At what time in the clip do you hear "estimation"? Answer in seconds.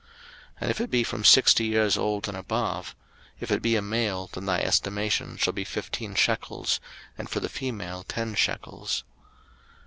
4.57-5.37